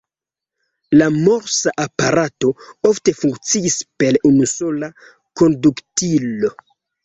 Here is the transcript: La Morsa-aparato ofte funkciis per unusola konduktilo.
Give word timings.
La 1.01 1.09
Morsa-aparato 1.17 2.51
ofte 2.93 3.15
funkciis 3.21 3.79
per 4.03 4.21
unusola 4.33 4.93
konduktilo. 5.45 6.55